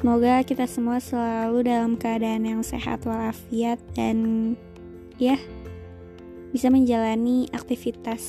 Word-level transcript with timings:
Semoga 0.00 0.40
kita 0.48 0.64
semua 0.64 0.96
selalu 0.96 1.68
dalam 1.68 1.92
keadaan 1.92 2.48
yang 2.48 2.64
sehat 2.64 3.04
walafiat 3.04 3.76
dan 3.92 4.56
ya 5.20 5.36
bisa 6.56 6.72
menjalani 6.72 7.52
aktivitas 7.52 8.24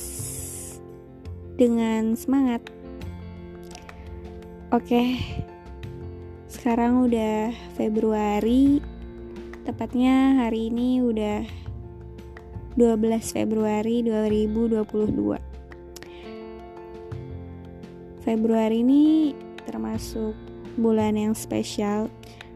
dengan 1.56 2.12
semangat. 2.12 2.60
Oke. 4.68 5.16
Sekarang 6.44 7.08
udah 7.08 7.56
Februari. 7.72 8.84
Tepatnya 9.64 10.44
hari 10.44 10.68
ini 10.68 11.00
udah 11.00 11.40
12 12.76 13.00
Februari 13.32 14.04
2022. 14.04 15.40
Februari 18.20 18.84
ini 18.84 19.32
termasuk 19.64 20.51
bulan 20.78 21.18
yang 21.18 21.34
spesial. 21.36 22.08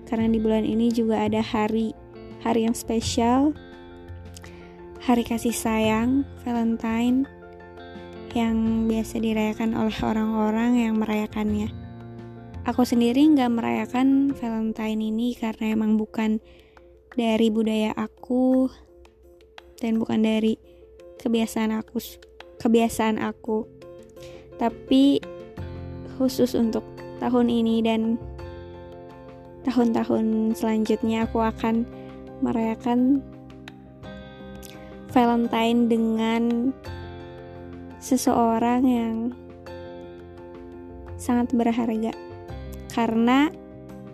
Karena 0.06 0.30
di 0.30 0.38
bulan 0.38 0.62
ini 0.62 0.92
juga 0.94 1.26
ada 1.26 1.42
hari 1.42 1.92
hari 2.40 2.68
yang 2.68 2.76
spesial. 2.76 3.52
Hari 5.02 5.22
kasih 5.22 5.54
sayang 5.54 6.26
Valentine 6.42 7.26
yang 8.34 8.86
biasa 8.90 9.22
dirayakan 9.22 9.72
oleh 9.78 9.96
orang-orang 10.02 10.82
yang 10.82 10.94
merayakannya. 11.00 11.72
Aku 12.66 12.82
sendiri 12.82 13.22
nggak 13.22 13.48
merayakan 13.48 14.34
Valentine 14.34 14.98
ini 14.98 15.38
karena 15.38 15.72
emang 15.72 15.94
bukan 15.94 16.42
dari 17.14 17.48
budaya 17.48 17.94
aku 17.94 18.68
dan 19.78 20.02
bukan 20.02 20.26
dari 20.26 20.58
kebiasaan 21.22 21.72
aku 21.72 22.02
kebiasaan 22.58 23.22
aku. 23.22 23.68
Tapi 24.56 25.20
khusus 26.16 26.56
untuk 26.56 26.95
tahun 27.18 27.48
ini 27.48 27.82
dan 27.82 28.20
tahun-tahun 29.66 30.54
selanjutnya 30.54 31.26
aku 31.26 31.42
akan 31.42 31.82
merayakan 32.44 33.24
Valentine 35.10 35.88
dengan 35.88 36.42
seseorang 37.98 38.82
yang 38.84 39.16
sangat 41.16 41.50
berharga 41.56 42.12
karena 42.92 43.48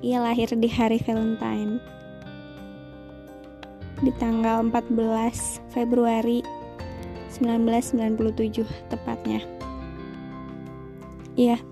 ia 0.00 0.22
lahir 0.22 0.48
di 0.54 0.70
hari 0.70 1.02
Valentine 1.02 1.82
di 4.02 4.10
tanggal 4.18 4.62
14 4.66 4.94
Februari 5.70 6.42
1997 7.34 8.66
tepatnya. 8.90 9.42
Iya 11.38 11.71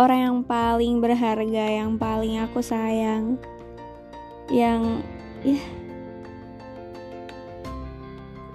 orang 0.00 0.20
yang 0.24 0.38
paling 0.40 0.96
berharga, 0.96 1.64
yang 1.68 2.00
paling 2.00 2.40
aku 2.40 2.64
sayang, 2.64 3.36
yang 4.48 5.04
ya 5.44 5.60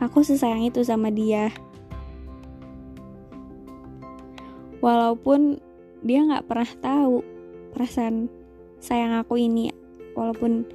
aku 0.01 0.25
sesayang 0.25 0.65
itu 0.65 0.81
sama 0.81 1.13
dia. 1.13 1.53
Walaupun 4.81 5.61
dia 6.01 6.25
nggak 6.25 6.49
pernah 6.49 6.71
tahu 6.81 7.21
perasaan 7.77 8.25
sayang 8.81 9.13
aku 9.21 9.37
ini, 9.37 9.69
walaupun 10.17 10.65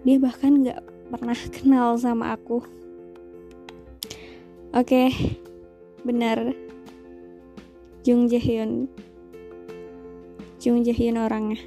dia 0.00 0.16
bahkan 0.16 0.64
nggak 0.64 0.80
pernah 1.12 1.36
kenal 1.60 2.00
sama 2.00 2.32
aku. 2.40 2.64
Oke, 4.72 5.12
benar. 6.08 6.56
Jung 8.00 8.26
Jae 8.32 8.40
Hyun 8.40 8.88
Jung 10.62 10.86
Jae 10.86 11.10
orangnya. 11.10 11.58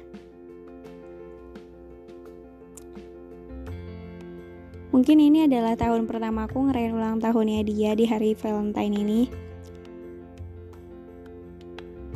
Mungkin 4.88 5.20
ini 5.20 5.44
adalah 5.44 5.76
tahun 5.76 6.08
pertama 6.08 6.48
aku 6.48 6.64
ngerayain 6.64 6.96
ulang 6.96 7.20
tahunnya 7.20 7.60
dia 7.68 7.92
di 7.92 8.08
hari 8.08 8.32
Valentine 8.32 8.96
ini. 8.96 9.20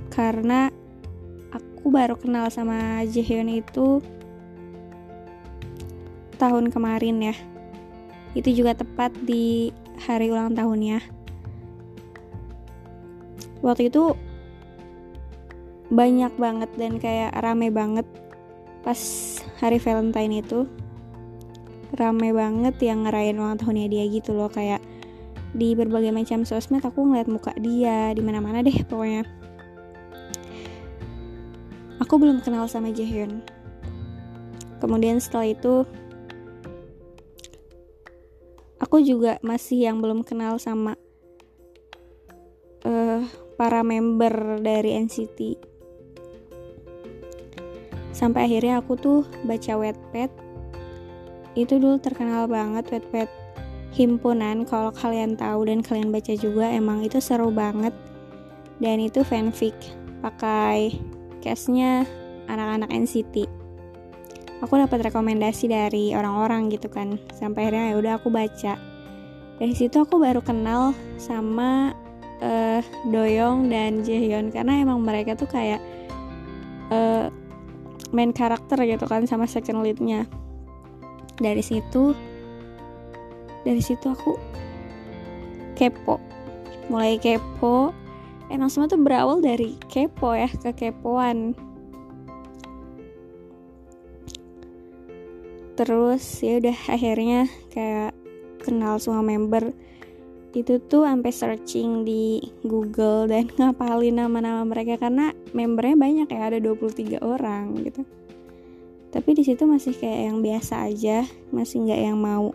Karena 0.09 0.73
aku 1.53 1.93
baru 1.93 2.17
kenal 2.17 2.49
sama 2.49 3.05
Jaehyun 3.05 3.61
itu 3.61 4.01
tahun 6.41 6.73
kemarin 6.73 7.21
ya. 7.21 7.37
Itu 8.33 8.57
juga 8.57 8.73
tepat 8.73 9.13
di 9.21 9.69
hari 10.01 10.33
ulang 10.33 10.57
tahunnya. 10.57 11.05
Waktu 13.61 13.93
itu 13.93 14.17
banyak 15.91 16.31
banget 16.39 16.71
dan 16.79 17.03
kayak 17.03 17.35
rame 17.43 17.69
banget 17.75 18.07
pas 18.87 18.99
hari 19.59 19.83
Valentine 19.83 20.41
itu. 20.41 20.65
Rame 21.91 22.31
banget 22.31 22.79
yang 22.79 23.03
ngerayain 23.03 23.35
ulang 23.35 23.59
tahunnya 23.59 23.91
dia 23.91 24.05
gitu 24.07 24.31
loh 24.31 24.47
kayak 24.47 24.79
di 25.51 25.75
berbagai 25.75 26.15
macam 26.15 26.47
sosmed 26.47 26.87
aku 26.87 27.03
ngeliat 27.03 27.27
muka 27.27 27.51
dia 27.59 28.15
di 28.15 28.23
mana-mana 28.23 28.63
deh 28.63 28.79
pokoknya. 28.87 29.27
Aku 31.99 32.17
belum 32.17 32.41
kenal 32.41 32.71
sama 32.71 32.95
Jaehyun. 32.95 33.43
Kemudian 34.79 35.19
setelah 35.19 35.51
itu 35.51 35.85
aku 38.81 39.03
juga 39.03 39.37
masih 39.45 39.91
yang 39.91 40.01
belum 40.01 40.25
kenal 40.25 40.57
sama 40.57 40.97
uh, 42.87 43.21
para 43.61 43.85
member 43.85 44.63
dari 44.65 44.97
NCT 44.97 45.70
sampai 48.21 48.45
akhirnya 48.45 48.85
aku 48.85 49.01
tuh 49.01 49.25
baca 49.49 49.73
Wattpad. 49.81 50.29
Itu 51.57 51.81
dulu 51.81 51.97
terkenal 51.97 52.45
banget 52.45 52.93
Wattpad 52.93 53.33
himpunan. 53.97 54.69
Kalau 54.69 54.93
kalian 54.93 55.41
tahu 55.41 55.65
dan 55.73 55.81
kalian 55.81 56.13
baca 56.13 56.37
juga 56.37 56.69
emang 56.69 57.01
itu 57.01 57.17
seru 57.17 57.49
banget. 57.49 57.97
Dan 58.77 59.01
itu 59.01 59.25
fanfic 59.25 59.73
pakai 60.21 61.01
case-nya 61.41 62.05
anak-anak 62.53 62.93
NCT 62.93 63.61
aku 64.61 64.77
dapat 64.77 65.09
rekomendasi 65.11 65.73
dari 65.73 66.13
orang-orang 66.13 66.69
gitu 66.73 66.89
kan. 66.93 67.17
Sampai 67.33 67.69
akhirnya 67.69 67.93
ya 67.93 67.95
udah 67.97 68.13
aku 68.21 68.29
baca. 68.29 68.77
Dari 69.61 69.75
situ 69.77 70.01
aku 70.01 70.17
baru 70.17 70.41
kenal 70.41 70.97
sama 71.21 71.93
uh, 72.41 72.81
Doyong 73.09 73.69
dan 73.69 74.01
Jaehyun. 74.05 74.53
Karena 74.53 74.81
emang 74.81 75.01
mereka 75.05 75.37
tuh 75.37 75.49
kayak 75.49 75.81
uh, 76.93 77.29
main 78.11 78.35
karakter 78.35 78.79
gitu 78.87 79.07
kan 79.07 79.27
sama 79.27 79.47
second 79.47 79.83
leadnya. 79.83 80.27
Dari 81.41 81.63
situ 81.65 82.13
dari 83.65 83.81
situ 83.81 84.07
aku 84.11 84.37
kepo. 85.79 86.21
Mulai 86.93 87.17
kepo. 87.17 87.95
Emang 88.51 88.67
semua 88.67 88.91
tuh 88.91 88.99
berawal 88.99 89.39
dari 89.39 89.79
kepo 89.87 90.35
ya 90.35 90.51
kekepoan 90.51 91.55
terus 95.81 96.45
ya 96.45 96.61
udah 96.61 96.77
akhirnya 96.93 97.49
kayak 97.73 98.13
kenal 98.61 99.01
semua 99.01 99.25
member 99.25 99.73
itu 100.51 100.83
tuh 100.83 101.07
sampai 101.07 101.31
searching 101.31 102.03
di 102.03 102.43
Google 102.67 103.31
dan 103.31 103.47
ngapalin 103.59 104.19
nama-nama 104.19 104.67
mereka 104.67 104.99
karena 104.99 105.31
membernya 105.55 105.95
banyak 105.95 106.29
ya 106.31 106.51
ada 106.51 106.59
23 106.59 107.23
orang 107.23 107.79
gitu. 107.87 108.03
Tapi 109.11 109.31
di 109.35 109.43
situ 109.43 109.67
masih 109.67 109.95
kayak 109.95 110.31
yang 110.31 110.39
biasa 110.43 110.91
aja 110.91 111.27
masih 111.51 111.87
nggak 111.87 112.03
yang 112.03 112.19
mau 112.19 112.55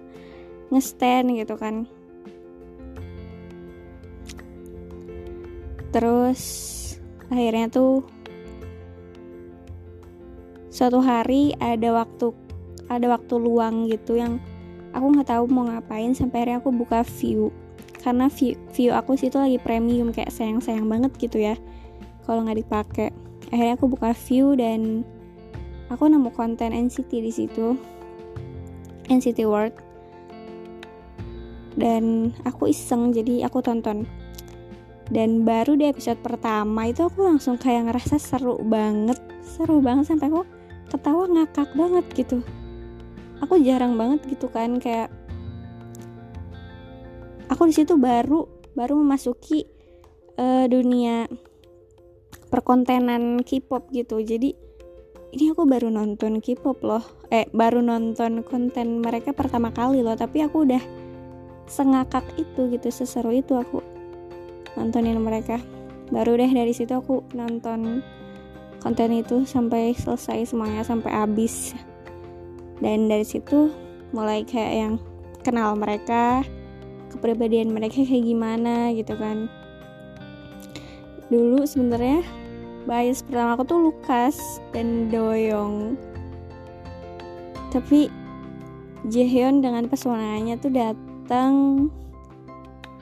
ngestand 0.72 1.36
gitu 1.40 1.56
kan. 1.56 1.88
Terus 5.96 6.42
akhirnya 7.32 7.72
tuh 7.72 8.04
suatu 10.68 11.00
hari 11.00 11.56
ada 11.64 11.96
waktu 11.96 12.36
ada 12.92 13.08
waktu 13.08 13.34
luang 13.40 13.88
gitu 13.88 14.20
yang 14.20 14.44
aku 14.92 15.16
nggak 15.16 15.32
tahu 15.32 15.48
mau 15.48 15.64
ngapain 15.72 16.12
sampai 16.12 16.44
akhirnya 16.44 16.60
aku 16.60 16.72
buka 16.76 17.00
view 17.04 17.48
karena 18.06 18.30
view, 18.30 18.54
view 18.78 18.94
aku 18.94 19.18
situ 19.18 19.34
lagi 19.42 19.58
premium 19.58 20.14
kayak 20.14 20.30
sayang-sayang 20.30 20.86
banget 20.86 21.10
gitu 21.18 21.42
ya 21.42 21.58
kalau 22.30 22.46
nggak 22.46 22.62
dipakai. 22.62 23.10
Akhirnya 23.50 23.74
aku 23.74 23.86
buka 23.90 24.14
view 24.14 24.54
dan 24.54 25.02
aku 25.90 26.06
nemu 26.06 26.30
konten 26.38 26.70
NCT 26.70 27.10
di 27.10 27.34
situ 27.34 27.74
NCT 29.10 29.42
World. 29.50 29.74
Dan 31.74 32.30
aku 32.46 32.70
iseng 32.70 33.10
jadi 33.10 33.50
aku 33.50 33.66
tonton. 33.66 34.06
Dan 35.10 35.42
baru 35.46 35.74
di 35.74 35.90
episode 35.90 36.22
pertama 36.22 36.90
itu 36.90 37.06
aku 37.06 37.26
langsung 37.26 37.58
kayak 37.58 37.90
ngerasa 37.90 38.22
seru 38.22 38.58
banget 38.66 39.18
seru 39.46 39.78
banget 39.78 40.10
sampai 40.10 40.34
aku 40.34 40.42
ketawa 40.90 41.26
ngakak 41.30 41.70
banget 41.74 42.06
gitu. 42.14 42.38
Aku 43.42 43.58
jarang 43.62 43.98
banget 43.98 44.26
gitu 44.30 44.50
kan 44.50 44.78
kayak 44.82 45.14
aku 47.56 47.72
di 47.72 47.76
situ 47.80 47.96
baru 47.96 48.44
baru 48.76 49.00
memasuki 49.00 49.64
uh, 50.36 50.68
dunia 50.68 51.24
perkontenan 52.52 53.40
K-pop 53.48 53.88
gitu. 53.96 54.20
Jadi 54.20 54.52
ini 55.32 55.56
aku 55.56 55.64
baru 55.64 55.88
nonton 55.88 56.44
K-pop 56.44 56.84
loh. 56.84 57.04
Eh 57.32 57.48
baru 57.56 57.80
nonton 57.80 58.44
konten 58.44 59.00
mereka 59.00 59.32
pertama 59.32 59.72
kali 59.72 60.04
loh. 60.04 60.20
Tapi 60.20 60.44
aku 60.44 60.68
udah 60.68 60.84
sengakak 61.66 62.28
itu 62.36 62.68
gitu 62.76 62.92
seseru 62.92 63.32
itu 63.32 63.56
aku 63.56 63.80
nontonin 64.76 65.16
mereka. 65.24 65.56
Baru 66.12 66.36
deh 66.36 66.52
dari 66.52 66.76
situ 66.76 66.92
aku 66.92 67.24
nonton 67.32 68.04
konten 68.84 69.10
itu 69.16 69.48
sampai 69.48 69.96
selesai 69.96 70.52
semuanya 70.52 70.84
sampai 70.84 71.10
habis. 71.10 71.72
Dan 72.84 73.08
dari 73.08 73.24
situ 73.24 73.72
mulai 74.12 74.44
kayak 74.44 74.74
yang 74.76 74.94
kenal 75.40 75.80
mereka 75.80 76.44
kepribadian 77.16 77.72
mereka 77.72 78.04
kayak 78.04 78.28
gimana 78.28 78.92
gitu 78.92 79.16
kan. 79.16 79.48
Dulu 81.32 81.66
sebenarnya 81.66 82.22
bias 82.86 83.26
pertama 83.26 83.58
aku 83.58 83.64
tuh 83.66 83.80
Lukas 83.90 84.38
dan 84.76 85.10
Doyong. 85.10 85.98
Tapi 87.74 88.08
Jaehyun 89.10 89.66
dengan 89.66 89.90
pesonanya 89.90 90.60
tuh 90.62 90.72
datang 90.74 91.88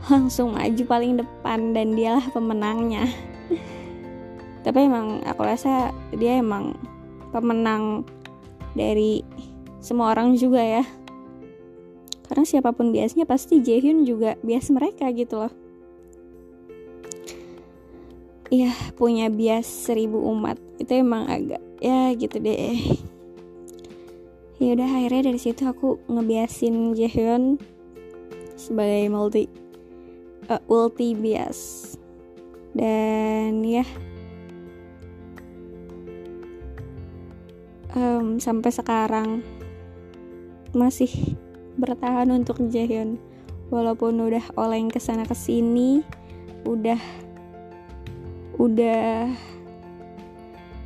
langsung 0.08 0.56
maju 0.56 0.84
paling 0.88 1.20
depan 1.20 1.76
dan 1.76 1.98
dialah 1.98 2.26
pemenangnya. 2.32 3.08
Tapi 4.66 4.80
emang 4.88 5.20
aku 5.28 5.42
rasa 5.44 5.92
dia 6.16 6.40
emang 6.40 6.76
pemenang 7.36 8.08
dari 8.78 9.26
semua 9.84 10.16
orang 10.16 10.40
juga 10.40 10.64
ya 10.64 10.84
karena 12.28 12.44
siapa 12.48 12.72
pun 12.72 12.96
biasanya 12.96 13.28
pasti 13.28 13.60
Jaehyun 13.60 14.08
juga 14.08 14.40
bias 14.42 14.72
mereka 14.72 15.12
gitu 15.12 15.44
loh. 15.44 15.54
Iya 18.54 18.70
punya 18.94 19.34
bias 19.34 19.66
seribu 19.66 20.22
umat. 20.30 20.62
Itu 20.78 20.94
emang 20.94 21.26
agak 21.26 21.62
ya 21.82 22.14
gitu 22.14 22.38
deh. 22.38 22.78
Ya 24.62 24.78
udah 24.78 24.88
akhirnya 24.88 25.34
dari 25.34 25.40
situ 25.42 25.66
aku 25.66 26.00
ngebiasin 26.08 26.96
Jaehyun 26.96 27.58
sebagai 28.56 29.10
multi 29.12 29.50
uh, 30.48 30.62
ulti 30.70 31.18
bias. 31.18 31.94
Dan 32.74 33.62
ya 33.66 33.86
um, 37.98 38.38
sampai 38.42 38.72
sekarang 38.74 39.46
masih 40.74 41.38
bertahan 41.80 42.30
untuk 42.34 42.62
Jaehyun. 42.62 43.18
Walaupun 43.74 44.22
udah 44.22 44.44
oleng 44.60 44.92
ke 44.92 45.02
sana 45.02 45.26
ke 45.26 45.34
sini 45.34 46.06
udah 46.64 47.00
udah 48.62 49.28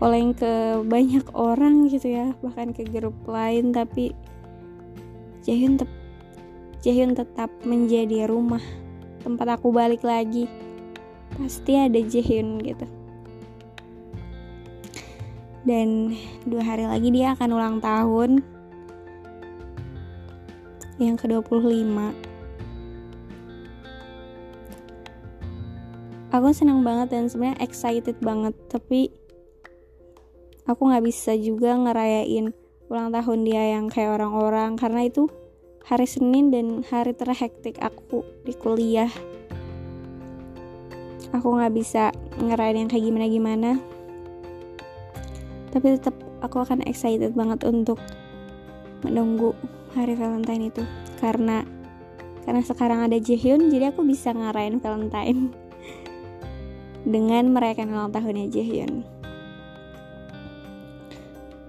oleng 0.02 0.34
ke 0.34 0.82
banyak 0.88 1.26
orang 1.38 1.86
gitu 1.90 2.10
ya 2.18 2.34
bahkan 2.42 2.74
ke 2.74 2.86
grup 2.88 3.14
lain 3.30 3.70
tapi 3.70 4.14
Jaehyun 5.46 5.78
tetap 5.78 5.98
Jaehyun 6.86 7.14
tetap 7.18 7.50
menjadi 7.66 8.30
rumah 8.30 8.62
tempat 9.26 9.60
aku 9.60 9.74
balik 9.74 10.06
lagi. 10.08 10.48
Pasti 11.36 11.76
ada 11.76 12.00
Jaehyun 12.00 12.64
gitu. 12.64 12.88
Dan 15.68 16.16
dua 16.48 16.64
hari 16.64 16.88
lagi 16.88 17.12
dia 17.12 17.36
akan 17.36 17.50
ulang 17.52 17.78
tahun 17.84 18.40
yang 20.98 21.18
ke-25 21.18 21.98
aku 26.34 26.48
senang 26.54 26.86
banget 26.86 27.14
dan 27.14 27.26
sebenarnya 27.32 27.62
excited 27.64 28.18
banget 28.22 28.54
tapi 28.70 29.14
aku 30.68 30.82
nggak 30.92 31.06
bisa 31.08 31.34
juga 31.40 31.74
ngerayain 31.80 32.52
ulang 32.88 33.12
tahun 33.12 33.40
dia 33.44 33.64
yang 33.80 33.92
kayak 33.92 34.20
orang-orang 34.20 34.80
karena 34.80 35.08
itu 35.08 35.28
hari 35.88 36.04
Senin 36.04 36.52
dan 36.52 36.84
hari 36.84 37.16
terhektik 37.16 37.80
aku 37.80 38.28
di 38.44 38.52
kuliah. 38.52 39.08
Aku 41.32 41.56
nggak 41.56 41.72
bisa 41.72 42.12
ngerayain 42.36 42.84
yang 42.84 42.92
kayak 42.92 43.08
gimana-gimana. 43.08 43.80
Tapi 45.72 45.96
tetap 45.96 46.16
aku 46.44 46.60
akan 46.64 46.84
excited 46.84 47.32
banget 47.36 47.64
untuk 47.64 48.00
menunggu 49.06 49.54
hari 49.94 50.18
Valentine 50.18 50.70
itu. 50.70 50.84
Karena 51.18 51.66
karena 52.48 52.64
sekarang 52.64 53.04
ada 53.04 53.18
Jaehyun 53.20 53.68
jadi 53.68 53.92
aku 53.92 54.08
bisa 54.08 54.32
ngarain 54.32 54.80
Valentine. 54.80 55.52
Dengan 57.14 57.52
merayakan 57.52 57.92
ulang 57.92 58.12
tahunnya 58.12 58.48
Jaehyun. 58.52 59.04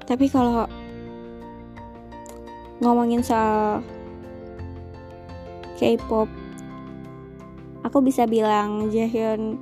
Tapi 0.09 0.27
kalau 0.33 0.65
ngomongin 2.81 3.21
soal 3.21 3.85
K-pop 5.79 6.31
aku 7.87 7.99
bisa 8.03 8.27
bilang 8.27 8.89
Jaehyun 8.91 9.59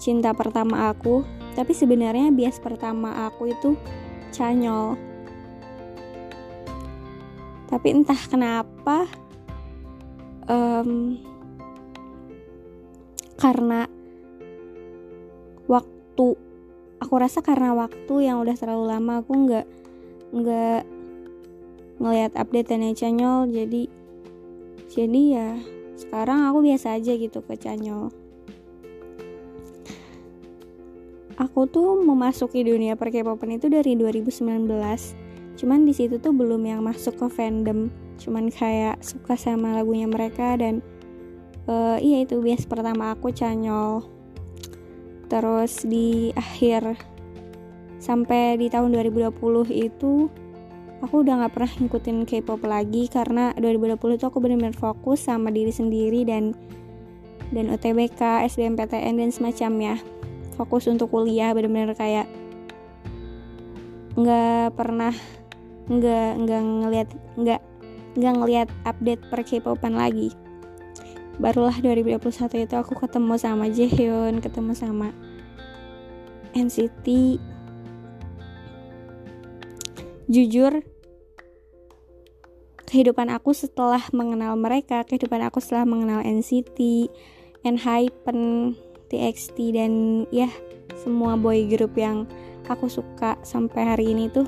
cinta 0.00 0.32
pertama 0.32 0.92
aku. 0.92 1.26
Tapi 1.50 1.74
sebenarnya 1.74 2.30
bias 2.30 2.62
pertama 2.62 3.26
aku 3.26 3.50
itu 3.50 3.74
Chanyol 4.30 5.09
tapi 7.70 7.86
entah 7.94 8.18
kenapa 8.26 9.06
um, 10.50 11.16
karena 13.38 13.86
waktu 15.70 16.26
aku 17.00 17.14
rasa 17.16 17.40
karena 17.40 17.72
waktu 17.72 18.14
yang 18.26 18.42
udah 18.42 18.58
terlalu 18.58 18.84
lama 18.90 19.22
aku 19.22 19.32
nggak 19.46 19.66
nggak 20.34 20.82
ngelihat 22.02 22.32
update 22.36 22.68
dan 22.68 22.90
channel 22.92 23.46
jadi 23.48 23.88
jadi 24.90 25.22
ya 25.30 25.48
sekarang 26.00 26.48
aku 26.48 26.64
biasa 26.64 26.96
aja 26.96 27.12
gitu 27.12 27.44
ke 27.44 27.60
channel. 27.60 28.08
Aku 31.36 31.68
tuh 31.68 32.00
memasuki 32.00 32.64
dunia 32.64 32.96
per 32.96 33.12
itu 33.12 33.68
dari 33.68 33.96
2019 33.96 34.64
cuman 35.60 35.84
di 35.84 35.92
situ 35.92 36.16
tuh 36.16 36.32
belum 36.32 36.64
yang 36.64 36.80
masuk 36.80 37.20
ke 37.20 37.26
fandom. 37.28 37.92
Cuman 38.16 38.48
kayak 38.48 39.04
suka 39.04 39.36
sama 39.36 39.76
lagunya 39.76 40.08
mereka 40.08 40.56
dan 40.56 40.80
uh, 41.68 42.00
iya 42.00 42.24
itu 42.24 42.40
bias 42.40 42.64
pertama 42.64 43.12
aku 43.12 43.28
canyol. 43.28 44.08
Terus 45.28 45.84
di 45.84 46.32
akhir 46.32 46.96
sampai 48.00 48.56
di 48.56 48.72
tahun 48.72 48.96
2020 48.96 49.36
itu 49.68 50.32
aku 51.04 51.14
udah 51.20 51.44
nggak 51.44 51.52
pernah 51.52 51.72
ngikutin 51.76 52.18
K-pop 52.24 52.64
lagi 52.64 53.12
karena 53.12 53.52
2020 53.60 54.16
itu 54.16 54.24
aku 54.24 54.40
benar-benar 54.40 54.72
fokus 54.72 55.28
sama 55.28 55.52
diri 55.52 55.68
sendiri 55.68 56.24
dan 56.24 56.56
dan 57.52 57.68
UTBK, 57.68 58.48
SBMPTN 58.48 59.20
dan 59.20 59.28
semacamnya. 59.28 60.00
Fokus 60.56 60.88
untuk 60.88 61.12
kuliah 61.12 61.52
benar-benar 61.52 61.92
kayak 61.92 62.24
nggak 64.16 64.74
pernah 64.74 65.14
nggak 65.90 66.30
nggak 66.46 66.62
ngelihat 66.62 67.08
nggak 67.34 67.60
nggak 68.14 68.34
ngelihat 68.38 68.68
update 68.86 69.22
per 69.26 69.42
K-popan 69.42 69.98
lagi. 69.98 70.30
Barulah 71.40 71.74
2021 71.74 72.68
itu 72.68 72.74
aku 72.76 72.94
ketemu 72.94 73.34
sama 73.40 73.66
Jaehyun 73.66 74.44
ketemu 74.44 74.72
sama 74.76 75.08
NCT 76.52 77.38
jujur 80.30 80.84
kehidupan 82.90 83.30
aku 83.30 83.54
setelah 83.54 84.02
mengenal 84.10 84.58
mereka 84.58 85.06
kehidupan 85.06 85.42
aku 85.46 85.62
setelah 85.62 85.86
mengenal 85.86 86.20
NCT 86.26 87.08
ENHYPEN 87.62 88.38
TXT 89.10 89.56
dan 89.74 89.92
ya 90.34 90.50
semua 90.98 91.38
boy 91.38 91.66
group 91.70 91.94
yang 91.94 92.26
aku 92.66 92.86
suka 92.86 93.38
sampai 93.42 93.94
hari 93.94 94.14
ini 94.14 94.30
tuh 94.30 94.46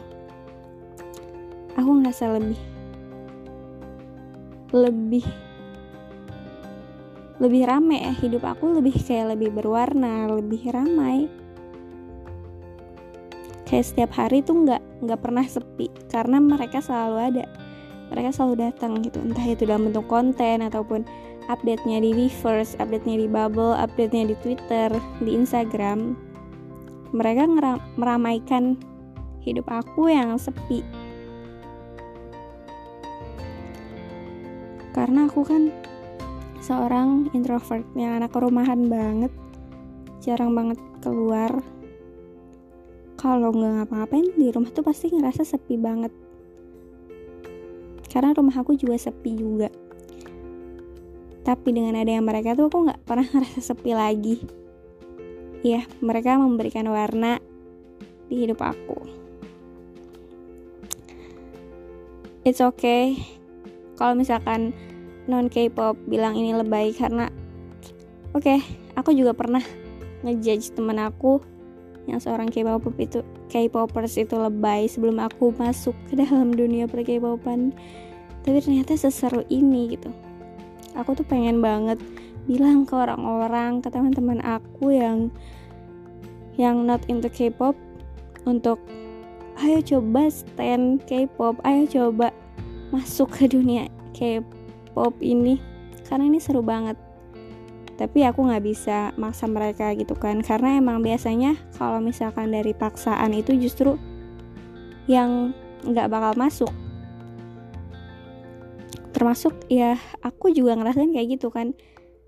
aku 1.77 1.91
ngerasa 2.03 2.37
lebih 2.37 2.61
lebih 4.73 5.27
lebih 7.43 7.63
rame 7.67 7.99
ya 8.01 8.13
hidup 8.23 8.47
aku 8.47 8.79
lebih 8.79 8.95
kayak 8.97 9.37
lebih 9.37 9.51
berwarna 9.53 10.31
lebih 10.31 10.63
ramai. 10.71 11.27
Kayak 13.67 13.89
setiap 13.89 14.13
hari 14.15 14.45
tuh 14.45 14.69
nggak 14.69 14.83
nggak 15.03 15.21
pernah 15.21 15.45
sepi 15.45 15.89
karena 16.13 16.39
mereka 16.39 16.79
selalu 16.79 17.17
ada. 17.19 17.45
Mereka 18.13 18.31
selalu 18.37 18.69
datang 18.69 19.01
gitu 19.01 19.19
entah 19.25 19.43
itu 19.49 19.65
dalam 19.65 19.89
bentuk 19.89 20.05
konten 20.07 20.61
ataupun 20.61 21.03
update-nya 21.49 22.05
di 22.05 22.13
Weverse, 22.13 22.77
update-nya 22.79 23.25
di 23.25 23.27
Bubble, 23.27 23.75
update-nya 23.75 24.31
di 24.31 24.37
Twitter, 24.45 24.93
di 25.25 25.33
Instagram. 25.33 26.15
Mereka 27.17 27.49
meramaikan 27.99 28.79
hidup 29.43 29.67
aku 29.67 30.13
yang 30.13 30.39
sepi 30.39 31.02
karena 35.03 35.27
aku 35.27 35.43
kan 35.43 35.75
seorang 36.63 37.27
introvert 37.35 37.83
yang 37.99 38.23
anak 38.23 38.31
rumahan 38.39 38.87
banget. 38.87 39.35
Jarang 40.23 40.55
banget 40.55 40.79
keluar. 41.03 41.59
Kalau 43.19 43.51
nggak 43.51 43.83
ngapa-ngapain 43.83 44.31
di 44.39 44.47
rumah 44.55 44.71
tuh 44.71 44.87
pasti 44.87 45.11
ngerasa 45.11 45.43
sepi 45.43 45.75
banget. 45.75 46.15
Karena 48.15 48.31
rumah 48.31 48.55
aku 48.55 48.79
juga 48.79 48.95
sepi 48.95 49.35
juga. 49.35 49.75
Tapi 51.43 51.69
dengan 51.75 51.99
ada 51.99 52.07
yang 52.07 52.23
mereka 52.23 52.55
tuh 52.55 52.71
aku 52.71 52.87
nggak 52.87 53.03
pernah 53.03 53.27
ngerasa 53.35 53.59
sepi 53.59 53.91
lagi. 53.99 54.39
Ya 55.67 55.83
mereka 55.99 56.39
memberikan 56.39 56.87
warna 56.87 57.43
di 58.31 58.47
hidup 58.47 58.63
aku. 58.63 59.03
It's 62.47 62.63
okay. 62.63 63.19
Kalau 63.99 64.15
misalkan 64.15 64.75
non 65.31 65.47
K-pop 65.47 65.95
bilang 66.11 66.35
ini 66.35 66.55
lebay 66.57 66.91
karena 66.95 67.31
oke 68.35 68.43
okay, 68.43 68.59
aku 68.99 69.15
juga 69.15 69.37
pernah 69.37 69.63
ngejudge 70.27 70.75
temen 70.75 70.99
aku 70.99 71.43
yang 72.11 72.19
seorang 72.19 72.51
K-pop 72.51 72.83
itu 72.99 73.23
K-popers 73.47 74.19
itu 74.19 74.35
lebay 74.35 74.91
sebelum 74.91 75.23
aku 75.23 75.55
masuk 75.55 75.95
ke 76.11 76.19
dalam 76.19 76.51
dunia 76.51 76.91
per 76.91 77.07
K-popan 77.07 77.71
tapi 78.43 78.59
ternyata 78.59 78.99
seseru 78.99 79.47
ini 79.47 79.95
gitu. 79.95 80.11
Aku 80.99 81.15
tuh 81.15 81.23
pengen 81.23 81.63
banget 81.63 82.03
bilang 82.51 82.83
ke 82.83 82.99
orang-orang 82.99 83.79
ke 83.79 83.89
teman-teman 83.89 84.43
aku 84.43 84.91
yang 84.91 85.31
yang 86.59 86.83
not 86.83 87.01
into 87.07 87.31
K-pop 87.31 87.79
untuk 88.43 88.83
ayo 89.63 89.79
coba 89.79 90.27
stand 90.27 91.07
K-pop 91.07 91.63
ayo 91.63 91.87
coba 91.87 92.35
masuk 92.91 93.31
ke 93.31 93.47
dunia 93.47 93.87
K-pop 94.11 94.52
ini 95.21 95.59
karena 96.07 96.29
ini 96.29 96.39
seru 96.39 96.61
banget. 96.61 96.97
Tapi 97.97 98.25
aku 98.25 98.49
nggak 98.49 98.65
bisa 98.65 99.13
maksa 99.21 99.47
mereka 99.47 99.93
gitu 99.95 100.17
kan 100.17 100.41
karena 100.43 100.81
emang 100.81 101.05
biasanya 101.05 101.55
kalau 101.77 102.01
misalkan 102.03 102.51
dari 102.51 102.73
paksaan 102.73 103.31
itu 103.37 103.55
justru 103.57 103.95
yang 105.07 105.53
nggak 105.87 106.09
bakal 106.11 106.33
masuk. 106.35 106.73
Termasuk 109.13 109.55
ya 109.69 110.01
aku 110.25 110.51
juga 110.51 110.75
ngerasain 110.77 111.13
kayak 111.13 111.39
gitu 111.39 111.53
kan. 111.53 111.77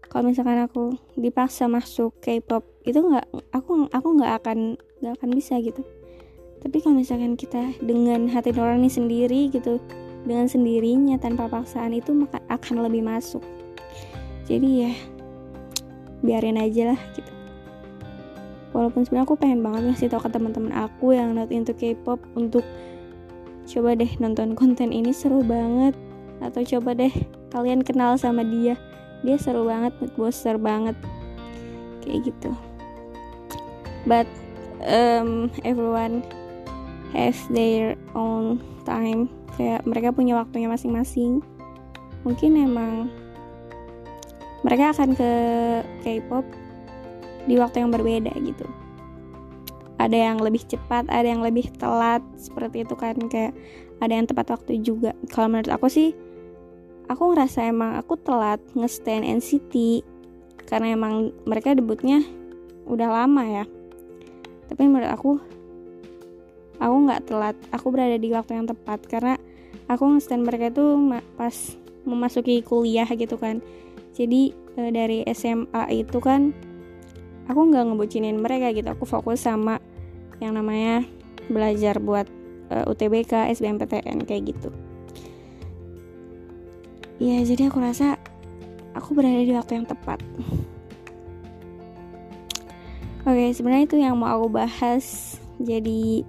Kalau 0.04 0.30
misalkan 0.30 0.62
aku 0.62 0.94
dipaksa 1.18 1.66
masuk 1.66 2.14
K-pop 2.23 2.62
itu 2.87 3.00
nggak 3.02 3.26
aku 3.50 3.90
aku 3.90 4.09
nggak 4.21 4.33
akan 4.44 4.59
nggak 5.02 5.14
akan 5.18 5.30
bisa 5.35 5.59
gitu. 5.59 5.83
Tapi 6.62 6.80
kalau 6.80 6.97
misalkan 6.97 7.35
kita 7.35 7.76
dengan 7.83 8.30
hati 8.30 8.54
nurani 8.54 8.88
sendiri 8.88 9.50
gitu 9.50 9.83
dengan 10.25 10.49
sendirinya 10.49 11.21
tanpa 11.21 11.47
paksaan 11.47 11.93
itu 11.93 12.16
maka 12.16 12.40
akan 12.49 12.85
lebih 12.85 13.04
masuk. 13.04 13.45
Jadi 14.49 14.88
ya 14.88 14.93
biarin 16.25 16.57
aja 16.57 16.97
lah 16.97 17.00
gitu. 17.12 17.33
Walaupun 18.75 19.07
sebenarnya 19.07 19.28
aku 19.28 19.37
pengen 19.38 19.61
banget 19.62 19.83
ngasih 19.87 20.09
tau 20.11 20.19
ke 20.19 20.33
teman-teman 20.33 20.75
aku 20.75 21.14
yang 21.14 21.37
not 21.37 21.52
into 21.54 21.71
K-pop 21.76 22.19
untuk 22.35 22.66
coba 23.64 23.95
deh 23.95 24.11
nonton 24.19 24.59
konten 24.59 24.90
ini 24.90 25.14
seru 25.14 25.45
banget. 25.47 25.95
Atau 26.43 26.66
coba 26.66 26.99
deh 26.99 27.12
kalian 27.54 27.87
kenal 27.87 28.19
sama 28.19 28.43
dia. 28.43 28.75
Dia 29.23 29.38
seru 29.38 29.69
banget 29.69 29.95
booster 30.19 30.59
banget. 30.59 30.99
Kayak 32.02 32.35
gitu. 32.35 32.50
But 34.04 34.28
um, 34.85 35.54
everyone 35.62 36.26
have 37.14 37.38
their 37.49 37.95
own 38.12 38.59
time 38.85 39.31
kayak 39.57 39.87
mereka 39.87 40.11
punya 40.11 40.39
waktunya 40.39 40.69
masing-masing. 40.71 41.41
Mungkin 42.25 42.57
emang 42.57 43.13
mereka 44.65 44.97
akan 44.97 45.13
ke 45.13 45.31
K-pop 46.03 46.47
di 47.45 47.61
waktu 47.61 47.85
yang 47.85 47.93
berbeda 47.93 48.33
gitu. 48.41 48.65
Ada 50.01 50.33
yang 50.33 50.39
lebih 50.41 50.65
cepat 50.67 51.07
ada 51.07 51.29
yang 51.29 51.45
lebih 51.45 51.71
telat 51.77 52.25
seperti 52.41 52.83
itu 52.83 52.97
kan 52.97 53.15
kayak 53.29 53.53
ada 54.01 54.13
yang 54.13 54.27
tepat 54.27 54.51
waktu 54.57 54.81
juga. 54.81 55.13
Kalau 55.31 55.53
menurut 55.53 55.71
aku 55.71 55.87
sih 55.93 56.17
aku 57.07 57.37
ngerasa 57.37 57.69
emang 57.69 58.01
aku 58.01 58.17
telat 58.19 58.59
nge-stand 58.73 59.29
NCT 59.29 60.03
karena 60.65 60.97
emang 60.97 61.31
mereka 61.45 61.77
debutnya 61.77 62.25
udah 62.89 63.09
lama 63.25 63.45
ya. 63.45 63.65
Tapi 64.73 64.83
menurut 64.89 65.13
aku 65.13 65.31
aku 66.78 66.95
nggak 67.09 67.21
telat. 67.28 67.57
Aku 67.75 67.90
berada 67.95 68.16
di 68.19 68.28
waktu 68.33 68.59
yang 68.59 68.66
tepat 68.66 69.02
karena 69.07 69.35
aku 69.87 70.16
nge-stand 70.16 70.47
mereka 70.47 70.73
itu 70.73 70.85
pas 71.37 71.54
memasuki 72.04 72.61
kuliah 72.64 73.09
gitu 73.09 73.37
kan. 73.37 73.61
Jadi 74.14 74.54
e, 74.78 74.81
dari 74.95 75.19
SMA 75.35 75.85
itu 75.90 76.19
kan 76.23 76.54
aku 77.50 77.61
nggak 77.71 77.85
ngebucinin 77.93 78.38
mereka 78.38 78.71
gitu. 78.73 78.88
Aku 78.95 79.04
fokus 79.04 79.45
sama 79.45 79.81
yang 80.38 80.54
namanya 80.57 81.04
belajar 81.49 81.99
buat 82.00 82.28
e, 82.71 82.76
UTBK 82.88 83.52
SBMPTN 83.54 84.25
kayak 84.25 84.54
gitu. 84.54 84.71
Ya 87.23 87.40
jadi 87.47 87.71
aku 87.71 87.78
rasa 87.78 88.19
aku 88.93 89.14
berada 89.14 89.43
di 89.43 89.54
waktu 89.54 89.83
yang 89.83 89.87
tepat. 89.87 90.19
Oke 93.25 93.57
sebenarnya 93.57 93.85
itu 93.88 93.97
yang 93.97 94.21
mau 94.21 94.37
aku 94.37 94.52
bahas. 94.52 95.37
Jadi 95.62 96.26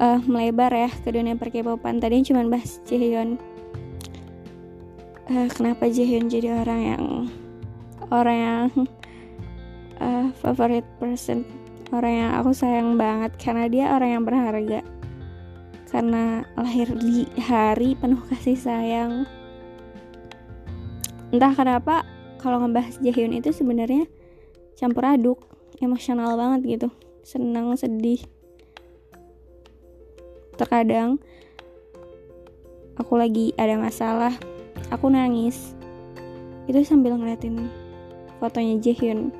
uh, 0.00 0.18
melebar 0.24 0.72
ya 0.72 0.90
ke 0.90 1.12
dunia 1.12 1.36
perkepopan. 1.36 2.00
Tadi 2.00 2.24
cuma 2.24 2.42
bahas 2.48 2.80
Jaehyun. 2.88 3.36
Uh, 5.30 5.46
kenapa 5.52 5.86
Jaehyun 5.86 6.26
jadi 6.26 6.64
orang 6.64 6.80
yang 6.80 7.04
orang 8.10 8.38
yang 8.40 8.64
uh, 10.00 10.26
favorite 10.40 10.88
person? 10.98 11.44
Orang 11.92 12.14
yang 12.14 12.30
aku 12.38 12.50
sayang 12.54 12.96
banget 12.96 13.34
karena 13.36 13.64
dia 13.68 13.84
orang 13.94 14.10
yang 14.18 14.24
berharga. 14.24 14.80
Karena 15.90 16.46
lahir 16.54 16.86
di 16.96 17.26
hari 17.38 17.98
penuh 17.98 18.22
kasih 18.30 18.54
sayang. 18.54 19.26
Entah 21.30 21.54
kenapa 21.54 22.02
kalau 22.38 22.62
ngebahas 22.62 22.98
Jaehyun 23.02 23.38
itu 23.38 23.50
sebenarnya 23.54 24.06
campur 24.78 25.04
aduk 25.06 25.38
emosional 25.82 26.38
banget 26.38 26.78
gitu. 26.78 26.88
Senang 27.26 27.74
sedih 27.74 28.22
terkadang 30.60 31.16
aku 33.00 33.16
lagi 33.16 33.56
ada 33.56 33.80
masalah 33.80 34.36
aku 34.92 35.08
nangis. 35.08 35.72
Itu 36.68 36.84
sambil 36.84 37.16
ngeliatin 37.16 37.72
fotonya 38.36 38.76
Jaehyun. 38.76 39.32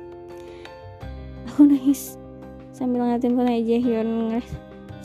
Aku 1.53 1.65
nangis 1.69 2.17
sambil 2.73 3.05
ngeliatin 3.05 3.37
fotonya 3.37 3.61
Jaehyun 3.61 4.09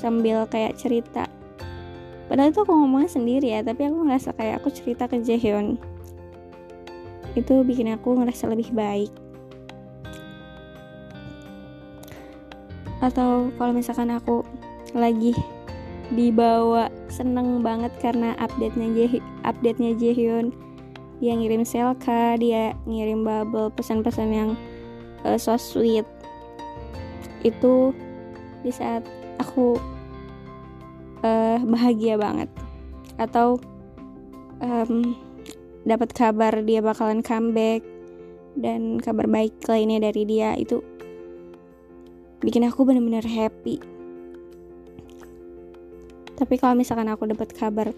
sambil 0.00 0.48
kayak 0.48 0.80
cerita. 0.80 1.28
Padahal 2.26 2.50
itu 2.50 2.64
aku 2.64 2.72
ngomongnya 2.72 3.12
sendiri 3.12 3.52
ya 3.52 3.60
tapi 3.60 3.86
aku 3.86 4.08
ngerasa 4.08 4.32
kayak 4.32 4.64
aku 4.64 4.72
cerita 4.72 5.04
ke 5.04 5.20
Jaehyun. 5.20 5.76
Itu 7.36 7.60
bikin 7.60 7.92
aku 7.92 8.16
ngerasa 8.16 8.48
lebih 8.48 8.72
baik. 8.72 9.12
Atau 13.04 13.52
kalau 13.60 13.76
misalkan 13.76 14.08
aku 14.08 14.40
lagi 14.96 15.36
dibawa 16.14 16.86
seneng 17.10 17.66
banget 17.66 17.90
karena 17.98 18.38
update-nya 18.38 18.88
Je 18.94 19.06
update-nya 19.42 19.98
Jaehyun 19.98 20.54
dia 21.16 21.32
ngirim 21.32 21.64
selka 21.64 22.36
dia 22.36 22.76
ngirim 22.84 23.24
bubble 23.24 23.72
pesan-pesan 23.72 24.28
yang 24.30 24.50
uh, 25.24 25.40
so 25.40 25.56
sweet. 25.56 26.04
Itu 27.40 27.96
di 28.60 28.70
saat 28.70 29.02
aku 29.40 29.80
uh, 31.24 31.58
bahagia 31.64 32.20
banget. 32.20 32.52
Atau 33.16 33.58
um, 34.60 35.16
dapat 35.88 36.12
kabar 36.12 36.52
dia 36.62 36.84
bakalan 36.84 37.24
comeback 37.24 37.80
dan 38.56 39.00
kabar 39.00 39.24
baik 39.24 39.56
lainnya 39.68 40.10
dari 40.10 40.24
dia 40.24 40.56
itu 40.56 40.80
bikin 42.40 42.64
aku 42.68 42.84
benar-benar 42.84 43.24
happy 43.24 43.95
tapi 46.36 46.60
kalau 46.60 46.76
misalkan 46.76 47.08
aku 47.08 47.24
dapat 47.26 47.50
kabar 47.56 47.90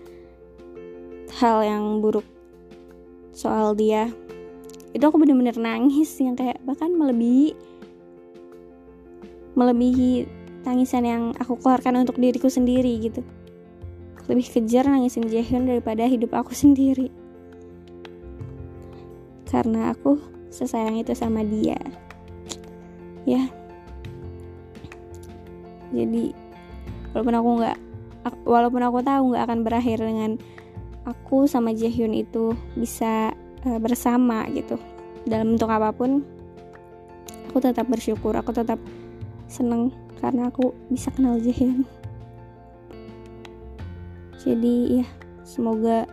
hal 1.43 1.59
yang 1.67 1.99
buruk 1.99 2.25
soal 3.35 3.75
dia 3.75 4.09
itu 4.97 5.05
aku 5.05 5.21
benar-benar 5.21 5.61
nangis 5.61 6.17
yang 6.19 6.33
kayak 6.35 6.57
bahkan 6.65 6.91
melebihi 6.91 7.53
melebihi 9.59 10.39
tangisan 10.63 11.03
yang 11.03 11.23
aku 11.35 11.59
keluarkan 11.59 12.07
untuk 12.07 12.15
diriku 12.21 12.47
sendiri 12.47 12.95
gitu. 13.03 13.27
Lebih 14.31 14.47
kejar 14.47 14.87
nangisin 14.87 15.27
Jaehyun 15.27 15.67
daripada 15.67 16.07
hidup 16.07 16.31
aku 16.37 16.55
sendiri. 16.63 17.11
Karena 19.51 19.97
aku 19.97 20.21
sesayang 20.53 21.01
itu 21.03 21.11
sama 21.17 21.43
dia. 21.43 21.81
Ya. 23.27 23.51
Jadi 25.91 26.37
walaupun 27.17 27.35
aku 27.35 27.49
nggak 27.65 27.79
walaupun 28.45 28.83
aku 28.85 28.99
tahu 29.05 29.33
nggak 29.35 29.45
akan 29.49 29.61
berakhir 29.65 29.99
dengan 30.03 30.37
aku 31.09 31.49
sama 31.49 31.73
Jaehyun 31.73 32.13
itu 32.13 32.53
bisa 32.77 33.33
uh, 33.65 33.79
bersama 33.81 34.45
gitu. 34.53 34.77
Dalam 35.25 35.57
bentuk 35.57 35.69
apa 35.69 35.93
pun 35.93 36.25
aku 37.49 37.59
tetap 37.65 37.89
bersyukur 37.89 38.37
aku 38.37 38.53
tetap 38.53 38.81
seneng 39.49 39.93
karena 40.21 40.53
aku 40.53 40.77
bisa 40.93 41.09
kenal 41.15 41.41
Jaehyun. 41.41 41.87
Jadi 44.39 45.03
ya 45.03 45.07
semoga 45.43 46.05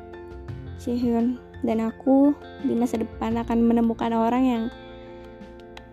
Jaehyun 0.82 1.39
dan 1.63 1.82
aku 1.82 2.36
di 2.62 2.74
masa 2.78 3.02
depan 3.02 3.36
akan 3.41 3.60
menemukan 3.65 4.12
orang 4.13 4.44
yang 4.44 4.63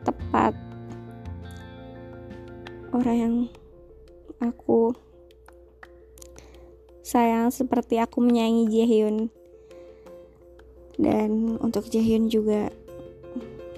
tepat. 0.02 0.52
Orang 2.92 3.16
yang 3.16 3.34
aku 4.42 4.92
sayang 7.12 7.52
seperti 7.52 8.00
aku 8.00 8.24
menyayangi 8.24 8.72
Jaehyun. 8.72 9.16
Dan 10.96 11.60
untuk 11.60 11.84
Jaehyun 11.92 12.32
juga 12.32 12.72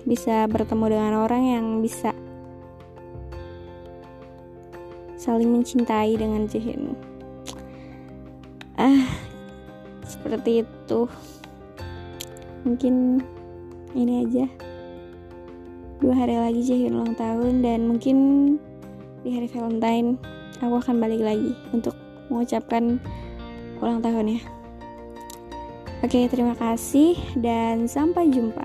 bisa 0.07 0.47
bertemu 0.47 0.95
dengan 0.95 1.13
orang 1.19 1.43
yang 1.43 1.67
bisa 1.83 2.15
saling 5.19 5.49
mencintai 5.49 6.15
dengan 6.21 6.45
Jihin 6.45 6.93
ah 8.77 9.09
seperti 10.05 10.61
itu. 10.61 11.01
Mungkin 12.69 13.25
ini 13.97 14.13
aja. 14.25 14.45
Dua 16.05 16.13
hari 16.13 16.37
lagi 16.37 16.61
Jihin 16.61 17.01
ulang 17.01 17.17
tahun 17.17 17.65
dan 17.65 17.89
mungkin 17.89 18.17
di 19.25 19.33
hari 19.33 19.49
Valentine 19.49 20.21
aku 20.61 20.77
akan 20.77 21.01
balik 21.01 21.25
lagi 21.25 21.57
untuk 21.73 21.97
mengucapkan 22.29 23.01
ulang 23.85 24.01
tahun 24.01 24.41
ya. 24.41 24.41
Oke 26.01 26.29
terima 26.29 26.57
kasih 26.57 27.17
dan 27.37 27.89
sampai 27.89 28.29
jumpa 28.33 28.65